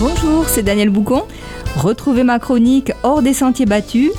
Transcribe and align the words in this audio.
Bonjour, 0.00 0.48
c'est 0.48 0.62
Daniel 0.62 0.88
Boucon. 0.88 1.24
Retrouvez 1.76 2.24
ma 2.24 2.38
chronique 2.38 2.90
Hors 3.02 3.20
des 3.20 3.34
sentiers 3.34 3.66
battus. 3.66 4.10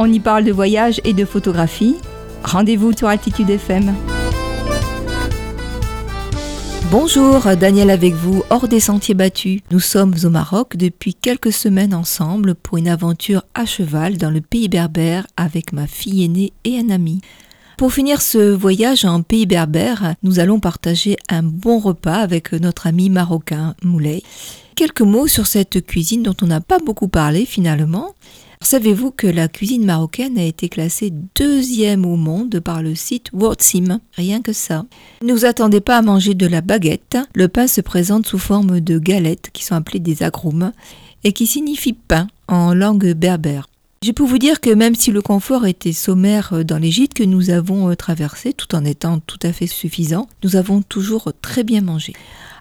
On 0.00 0.12
y 0.12 0.18
parle 0.18 0.42
de 0.42 0.50
voyage 0.50 1.00
et 1.04 1.12
de 1.12 1.24
photographie. 1.24 1.94
Rendez-vous 2.42 2.92
sur 2.92 3.06
Altitude 3.06 3.48
FM. 3.48 3.94
Bonjour, 6.90 7.54
Daniel 7.54 7.90
avec 7.90 8.14
vous, 8.14 8.42
hors 8.50 8.66
des 8.66 8.80
sentiers 8.80 9.14
battus. 9.14 9.60
Nous 9.70 9.78
sommes 9.78 10.16
au 10.24 10.28
Maroc 10.28 10.76
depuis 10.76 11.14
quelques 11.14 11.52
semaines 11.52 11.94
ensemble 11.94 12.56
pour 12.56 12.78
une 12.78 12.88
aventure 12.88 13.44
à 13.54 13.64
cheval 13.64 14.16
dans 14.16 14.30
le 14.30 14.40
pays 14.40 14.68
berbère 14.68 15.24
avec 15.36 15.72
ma 15.72 15.86
fille 15.86 16.24
aînée 16.24 16.52
et 16.64 16.80
un 16.80 16.90
ami. 16.90 17.20
Pour 17.76 17.92
finir 17.92 18.22
ce 18.22 18.52
voyage 18.52 19.04
en 19.04 19.22
pays 19.22 19.46
berbère, 19.46 20.16
nous 20.24 20.40
allons 20.40 20.58
partager 20.58 21.16
un 21.28 21.44
bon 21.44 21.78
repas 21.78 22.16
avec 22.16 22.50
notre 22.54 22.88
ami 22.88 23.08
marocain 23.08 23.76
Moulay. 23.84 24.24
Quelques 24.78 25.00
mots 25.00 25.26
sur 25.26 25.48
cette 25.48 25.84
cuisine 25.84 26.22
dont 26.22 26.36
on 26.40 26.46
n'a 26.46 26.60
pas 26.60 26.78
beaucoup 26.78 27.08
parlé 27.08 27.46
finalement. 27.46 28.14
Savez-vous 28.62 29.10
que 29.10 29.26
la 29.26 29.48
cuisine 29.48 29.84
marocaine 29.84 30.38
a 30.38 30.44
été 30.44 30.68
classée 30.68 31.12
deuxième 31.34 32.06
au 32.06 32.14
monde 32.14 32.60
par 32.60 32.80
le 32.80 32.94
site 32.94 33.26
WorldSim 33.32 33.98
Rien 34.12 34.40
que 34.40 34.52
ça. 34.52 34.86
Ne 35.20 35.32
vous 35.32 35.44
attendez 35.44 35.80
pas 35.80 35.96
à 35.96 36.02
manger 36.02 36.34
de 36.34 36.46
la 36.46 36.60
baguette. 36.60 37.18
Le 37.34 37.48
pain 37.48 37.66
se 37.66 37.80
présente 37.80 38.28
sous 38.28 38.38
forme 38.38 38.78
de 38.78 39.00
galettes 39.00 39.50
qui 39.52 39.64
sont 39.64 39.74
appelées 39.74 39.98
des 39.98 40.22
agroumes 40.22 40.70
et 41.24 41.32
qui 41.32 41.48
signifient 41.48 41.94
pain 41.94 42.28
en 42.46 42.72
langue 42.72 43.14
berbère. 43.14 43.68
Je 44.00 44.12
peux 44.12 44.22
vous 44.22 44.38
dire 44.38 44.60
que 44.60 44.70
même 44.70 44.94
si 44.94 45.10
le 45.10 45.20
confort 45.20 45.66
était 45.66 45.92
sommaire 45.92 46.52
euh, 46.52 46.62
dans 46.62 46.78
les 46.78 47.08
que 47.08 47.24
nous 47.24 47.50
avons 47.50 47.90
euh, 47.90 47.96
traversés, 47.96 48.52
tout 48.52 48.76
en 48.76 48.84
étant 48.84 49.18
tout 49.18 49.38
à 49.42 49.52
fait 49.52 49.66
suffisant, 49.66 50.28
nous 50.44 50.54
avons 50.54 50.82
toujours 50.82 51.32
très 51.42 51.64
bien 51.64 51.80
mangé. 51.80 52.12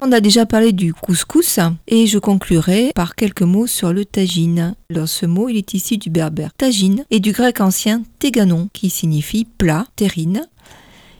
On 0.00 0.12
a 0.12 0.20
déjà 0.20 0.46
parlé 0.46 0.72
du 0.72 0.94
couscous 0.94 1.58
et 1.88 2.06
je 2.06 2.18
conclurai 2.18 2.90
par 2.94 3.14
quelques 3.14 3.42
mots 3.42 3.66
sur 3.66 3.92
le 3.92 4.06
tagine. 4.06 4.74
Ce 5.06 5.26
mot, 5.26 5.50
il 5.50 5.56
est 5.56 5.74
issu 5.74 5.98
du 5.98 6.08
berbère 6.08 6.54
tagine 6.54 7.04
et 7.10 7.20
du 7.20 7.32
grec 7.32 7.60
ancien 7.60 8.02
teganon 8.18 8.70
qui 8.72 8.88
signifie 8.88 9.44
plat, 9.44 9.86
terrine 9.96 10.46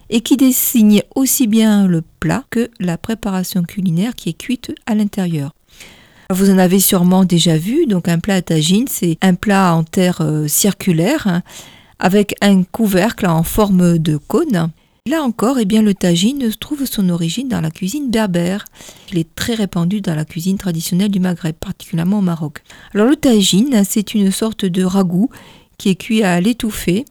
et 0.09 0.21
qui 0.21 0.37
désigne 0.37 1.03
aussi 1.15 1.47
bien 1.47 1.87
le 1.87 2.03
plat 2.21 2.45
que 2.51 2.71
la 2.81 2.97
préparation 2.97 3.63
culinaire 3.63 4.15
qui 4.15 4.31
est 4.31 4.39
cuite 4.39 4.73
à 4.87 4.95
l'intérieur. 4.95 5.56
Vous 6.31 6.51
en 6.51 6.59
avez 6.59 6.81
sûrement 6.81 7.25
déjà 7.25 7.57
vu, 7.57 7.87
donc 7.87 8.09
un 8.09 8.19
plat 8.19 8.35
à 8.35 8.43
tagine, 8.43 8.87
c'est 8.89 9.17
un 9.23 9.35
plat 9.35 9.75
en 9.75 9.85
terre 9.85 10.23
euh, 10.23 10.49
circulaire 10.49 11.29
hein, 11.29 11.43
avec 12.01 12.35
un 12.41 12.65
couvercle 12.65 13.27
en 13.27 13.45
forme 13.45 13.99
de 13.99 14.17
cône. 14.17 14.71
Là 15.09 15.23
encore, 15.23 15.61
eh 15.61 15.65
bien, 15.65 15.83
le 15.83 15.95
tagine 15.95 16.51
trouve 16.59 16.85
son 16.85 17.11
origine 17.11 17.47
dans 17.47 17.61
la 17.61 17.71
cuisine 17.71 18.11
berbère. 18.11 18.65
Il 19.13 19.19
est 19.19 19.37
très 19.37 19.55
répandu 19.55 20.01
dans 20.01 20.17
la 20.17 20.25
cuisine 20.25 20.59
traditionnelle 20.59 21.13
du 21.13 21.21
Maghreb, 21.21 21.55
particulièrement 21.55 22.19
au 22.19 22.23
Maroc. 22.23 22.63
Alors 22.93 23.07
le 23.07 23.15
tagine, 23.15 23.85
c'est 23.89 24.15
une 24.15 24.33
sorte 24.33 24.65
de 24.65 24.83
ragoût 24.83 25.31
qui 25.79 25.91
est 25.91 25.95
cuit 25.95 26.25
à 26.25 26.41
l'étouffée 26.41 27.05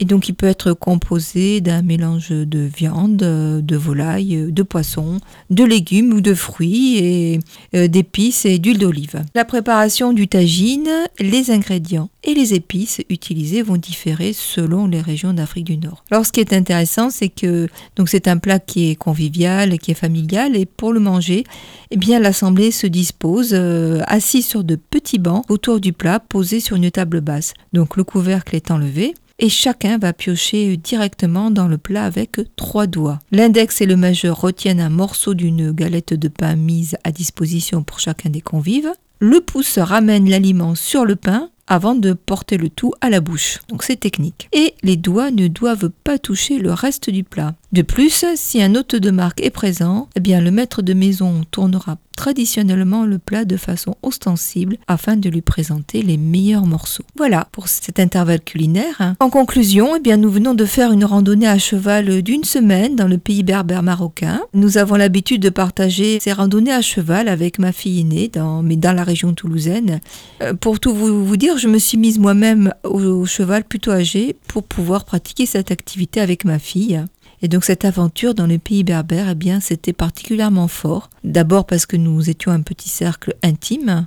et 0.00 0.04
donc 0.04 0.28
il 0.28 0.34
peut 0.34 0.46
être 0.46 0.72
composé 0.72 1.60
d'un 1.60 1.82
mélange 1.82 2.30
de 2.30 2.58
viande, 2.60 3.16
de 3.16 3.76
volaille, 3.76 4.46
de 4.50 4.62
poisson, 4.62 5.18
de 5.50 5.64
légumes 5.64 6.12
ou 6.12 6.20
de 6.20 6.34
fruits 6.34 6.98
et 6.98 7.40
euh, 7.74 7.88
d'épices 7.88 8.44
et 8.44 8.58
d'huile 8.58 8.78
d'olive. 8.78 9.22
La 9.34 9.44
préparation 9.44 10.12
du 10.12 10.28
tagine, 10.28 10.90
les 11.20 11.50
ingrédients 11.50 12.10
et 12.24 12.34
les 12.34 12.54
épices 12.54 13.00
utilisées 13.08 13.62
vont 13.62 13.76
différer 13.76 14.32
selon 14.32 14.86
les 14.86 15.00
régions 15.00 15.32
d'Afrique 15.32 15.64
du 15.64 15.76
Nord. 15.76 16.04
Alors 16.10 16.26
ce 16.26 16.32
qui 16.32 16.40
est 16.40 16.52
intéressant, 16.52 17.10
c'est 17.10 17.28
que 17.28 17.68
c'est 18.06 18.28
un 18.28 18.38
plat 18.38 18.58
qui 18.58 18.90
est 18.90 18.94
convivial, 18.96 19.78
qui 19.78 19.90
est 19.90 19.94
familial 19.94 20.56
et 20.56 20.66
pour 20.66 20.92
le 20.92 21.00
manger, 21.00 21.44
eh 21.90 21.96
bien 21.96 22.18
l'assemblée 22.18 22.70
se 22.70 22.86
dispose 22.86 23.50
euh, 23.52 24.00
assis 24.06 24.42
sur 24.42 24.64
de 24.64 24.76
petits 24.76 25.18
bancs 25.18 25.44
autour 25.48 25.80
du 25.80 25.92
plat 25.92 26.20
posé 26.20 26.60
sur 26.60 26.76
une 26.76 26.90
table 26.90 27.20
basse. 27.20 27.54
Donc 27.72 27.96
le 27.96 28.04
couvercle 28.04 28.56
est 28.56 28.70
enlevé 28.70 29.14
et 29.38 29.48
chacun 29.48 29.98
va 29.98 30.12
piocher 30.12 30.76
directement 30.76 31.50
dans 31.50 31.68
le 31.68 31.78
plat 31.78 32.04
avec 32.04 32.40
trois 32.56 32.86
doigts. 32.86 33.18
L'index 33.32 33.80
et 33.80 33.86
le 33.86 33.96
majeur 33.96 34.40
retiennent 34.40 34.80
un 34.80 34.90
morceau 34.90 35.34
d'une 35.34 35.72
galette 35.72 36.14
de 36.14 36.28
pain 36.28 36.56
mise 36.56 36.96
à 37.04 37.12
disposition 37.12 37.82
pour 37.82 38.00
chacun 38.00 38.30
des 38.30 38.40
convives. 38.40 38.92
Le 39.20 39.40
pouce 39.40 39.78
ramène 39.78 40.28
l'aliment 40.28 40.74
sur 40.74 41.04
le 41.04 41.16
pain 41.16 41.50
avant 41.66 41.94
de 41.94 42.12
porter 42.12 42.58
le 42.58 42.68
tout 42.68 42.92
à 43.00 43.10
la 43.10 43.20
bouche. 43.20 43.58
Donc 43.68 43.82
c'est 43.82 43.96
technique. 43.96 44.48
Et 44.52 44.74
les 44.82 44.96
doigts 44.96 45.30
ne 45.30 45.48
doivent 45.48 45.90
pas 46.04 46.18
toucher 46.18 46.58
le 46.58 46.72
reste 46.72 47.10
du 47.10 47.24
plat. 47.24 47.54
De 47.74 47.82
plus, 47.82 48.24
si 48.36 48.62
un 48.62 48.76
hôte 48.76 48.94
de 48.94 49.10
marque 49.10 49.42
est 49.42 49.50
présent, 49.50 50.08
eh 50.14 50.20
bien 50.20 50.40
le 50.40 50.52
maître 50.52 50.80
de 50.80 50.94
maison 50.94 51.42
tournera 51.50 51.96
traditionnellement 52.16 53.04
le 53.04 53.18
plat 53.18 53.44
de 53.44 53.56
façon 53.56 53.96
ostensible 54.02 54.76
afin 54.86 55.16
de 55.16 55.28
lui 55.28 55.40
présenter 55.40 56.02
les 56.02 56.16
meilleurs 56.16 56.66
morceaux. 56.66 57.02
Voilà 57.16 57.48
pour 57.50 57.66
cet 57.66 57.98
intervalle 57.98 58.42
culinaire. 58.42 59.14
En 59.18 59.28
conclusion, 59.28 59.96
eh 59.96 60.00
bien 60.00 60.16
nous 60.16 60.30
venons 60.30 60.54
de 60.54 60.64
faire 60.64 60.92
une 60.92 61.04
randonnée 61.04 61.48
à 61.48 61.58
cheval 61.58 62.22
d'une 62.22 62.44
semaine 62.44 62.94
dans 62.94 63.08
le 63.08 63.18
pays 63.18 63.42
berbère 63.42 63.82
marocain. 63.82 64.40
Nous 64.52 64.78
avons 64.78 64.94
l'habitude 64.94 65.42
de 65.42 65.48
partager 65.48 66.20
ces 66.20 66.32
randonnées 66.32 66.72
à 66.72 66.80
cheval 66.80 67.26
avec 67.26 67.58
ma 67.58 67.72
fille 67.72 68.02
aînée, 68.02 68.30
dans, 68.32 68.62
mais 68.62 68.76
dans 68.76 68.92
la 68.92 69.02
région 69.02 69.34
toulousaine. 69.34 70.00
Euh, 70.42 70.54
pour 70.54 70.78
tout 70.78 70.94
vous, 70.94 71.36
dire, 71.36 71.58
je 71.58 71.66
me 71.66 71.78
suis 71.78 71.98
mise 71.98 72.20
moi-même 72.20 72.72
au 72.84 73.26
cheval 73.26 73.64
plutôt 73.64 73.90
âgé 73.90 74.36
pour 74.46 74.62
pouvoir 74.62 75.04
pratiquer 75.04 75.46
cette 75.46 75.72
activité 75.72 76.20
avec 76.20 76.44
ma 76.44 76.60
fille. 76.60 77.02
Et 77.44 77.48
donc 77.48 77.66
cette 77.66 77.84
aventure 77.84 78.32
dans 78.32 78.46
le 78.46 78.56
pays 78.56 78.84
berbère, 78.84 79.28
eh 79.28 79.34
bien, 79.34 79.60
c'était 79.60 79.92
particulièrement 79.92 80.66
fort. 80.66 81.10
D'abord 81.24 81.66
parce 81.66 81.84
que 81.84 81.98
nous 81.98 82.30
étions 82.30 82.50
un 82.50 82.62
petit 82.62 82.88
cercle 82.88 83.36
intime 83.42 84.06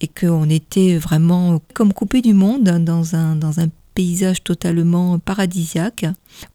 et 0.00 0.08
qu'on 0.08 0.48
était 0.48 0.96
vraiment 0.96 1.60
comme 1.74 1.92
coupé 1.92 2.22
du 2.22 2.32
monde 2.32 2.64
dans 2.64 3.16
un, 3.16 3.36
dans 3.36 3.60
un 3.60 3.68
paysage 3.94 4.42
totalement 4.42 5.18
paradisiaque, 5.18 6.06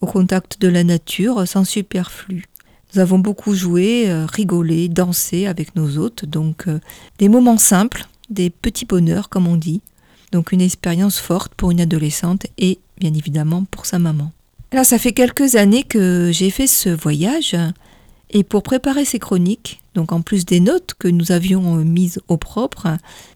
au 0.01 0.07
contact 0.07 0.59
de 0.59 0.67
la 0.67 0.83
nature, 0.83 1.47
sans 1.47 1.63
superflu. 1.63 2.45
Nous 2.91 2.99
avons 2.99 3.19
beaucoup 3.19 3.53
joué, 3.53 4.09
euh, 4.09 4.25
rigolé, 4.25 4.89
dansé 4.89 5.45
avec 5.45 5.75
nos 5.75 5.99
hôtes, 5.99 6.25
donc 6.25 6.67
euh, 6.67 6.79
des 7.19 7.29
moments 7.29 7.59
simples, 7.59 8.07
des 8.31 8.49
petits 8.49 8.85
bonheurs 8.85 9.29
comme 9.29 9.45
on 9.45 9.57
dit. 9.57 9.81
Donc 10.31 10.53
une 10.53 10.61
expérience 10.61 11.19
forte 11.19 11.53
pour 11.53 11.69
une 11.69 11.81
adolescente 11.81 12.47
et 12.57 12.79
bien 12.97 13.13
évidemment 13.13 13.65
pour 13.69 13.85
sa 13.85 13.99
maman. 13.99 14.31
Alors 14.71 14.85
ça 14.85 14.99
fait 14.99 15.13
quelques 15.13 15.55
années 15.55 15.83
que 15.83 16.29
j'ai 16.31 16.51
fait 16.51 16.67
ce 16.67 16.89
voyage 16.89 17.55
et 18.29 18.43
pour 18.43 18.61
préparer 18.61 19.03
ces 19.03 19.17
chroniques, 19.17 19.81
donc 19.95 20.11
en 20.11 20.21
plus 20.21 20.45
des 20.45 20.59
notes 20.59 20.93
que 20.99 21.07
nous 21.07 21.31
avions 21.31 21.77
mises 21.77 22.21
au 22.27 22.37
propre, 22.37 22.87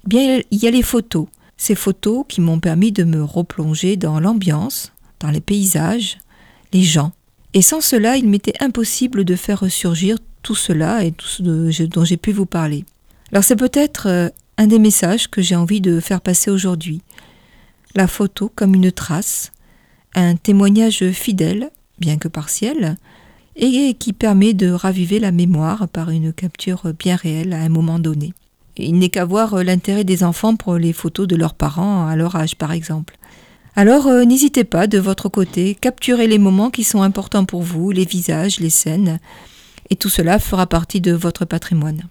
eh 0.05 0.07
bien 0.07 0.41
il 0.51 0.63
y 0.63 0.67
a 0.67 0.71
les 0.71 0.83
photos. 0.83 1.27
Ces 1.57 1.75
photos 1.75 2.25
qui 2.27 2.41
m'ont 2.41 2.59
permis 2.59 2.91
de 2.91 3.03
me 3.03 3.23
replonger 3.23 3.97
dans 3.97 4.19
l'ambiance, 4.19 4.91
dans 5.19 5.31
les 5.31 5.41
paysages, 5.41 6.19
les 6.71 6.83
gens. 6.83 7.13
Et 7.55 7.61
sans 7.61 7.81
cela, 7.81 8.17
il 8.17 8.27
m'était 8.27 8.53
impossible 8.59 9.25
de 9.25 9.35
faire 9.35 9.61
ressurgir 9.61 10.17
tout 10.41 10.55
cela 10.55 11.03
et 11.03 11.11
tout 11.11 11.27
ce 11.27 11.83
dont 11.83 12.03
j'ai 12.03 12.17
pu 12.17 12.31
vous 12.31 12.45
parler. 12.45 12.85
Alors 13.31 13.44
c'est 13.44 13.55
peut-être 13.55 14.07
euh, 14.07 14.29
un 14.57 14.67
des 14.67 14.79
messages 14.79 15.29
que 15.29 15.41
j'ai 15.41 15.55
envie 15.55 15.81
de 15.81 16.00
faire 16.00 16.21
passer 16.21 16.51
aujourd'hui. 16.51 17.01
La 17.95 18.07
photo 18.07 18.51
comme 18.53 18.75
une 18.75 18.91
trace, 18.91 19.51
un 20.16 20.35
témoignage 20.35 21.12
fidèle, 21.12 21.72
bien 22.00 22.18
que 22.18 22.28
partiel, 22.28 22.97
et 23.56 23.94
qui 23.94 24.13
permet 24.13 24.53
de 24.53 24.69
raviver 24.72 25.19
la 25.19 25.31
mémoire 25.31 25.88
par 25.88 26.09
une 26.09 26.34
capture 26.34 26.91
bien 26.97 27.16
réelle 27.16 27.53
à 27.53 27.62
un 27.62 27.69
moment 27.69 28.00
donné. 28.00 28.34
Il 28.78 28.97
n'est 28.97 29.09
qu'à 29.09 29.25
voir 29.25 29.63
l'intérêt 29.63 30.03
des 30.03 30.24
enfants 30.24 30.56
pour 30.56 30.78
les 30.78 30.94
photos 30.94 31.28
de 31.28 31.35
leurs 31.35 31.53
parents 31.53 32.07
à 32.07 32.16
leur 32.16 32.35
âge, 32.35 32.56
par 32.56 32.72
exemple. 32.72 33.18
Alors 33.75 34.07
euh, 34.07 34.24
n'hésitez 34.24 34.63
pas 34.63 34.85
de 34.88 35.00
votre 35.00 35.29
côté, 35.29 35.75
capturez 35.75 36.28
les 36.28 36.38
moments 36.38 36.69
qui 36.69 36.84
sont 36.84 37.01
importants 37.01 37.45
pour 37.45 37.63
vous, 37.63 37.91
les 37.91 38.06
visages, 38.06 38.59
les 38.59 38.69
scènes, 38.69 39.19
et 39.90 39.95
tout 39.95 40.09
cela 40.09 40.38
fera 40.38 40.68
partie 40.68 41.01
de 41.01 41.12
votre 41.12 41.45
patrimoine. 41.45 42.03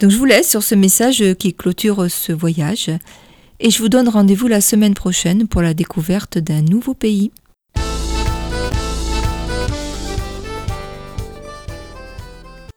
Donc 0.00 0.10
je 0.10 0.16
vous 0.16 0.24
laisse 0.24 0.48
sur 0.48 0.62
ce 0.62 0.74
message 0.74 1.22
qui 1.38 1.52
clôture 1.52 2.10
ce 2.10 2.32
voyage, 2.32 2.90
et 3.60 3.70
je 3.70 3.82
vous 3.82 3.90
donne 3.90 4.08
rendez-vous 4.08 4.48
la 4.48 4.62
semaine 4.62 4.94
prochaine 4.94 5.46
pour 5.46 5.60
la 5.60 5.74
découverte 5.74 6.38
d'un 6.38 6.62
nouveau 6.62 6.94
pays. 6.94 7.30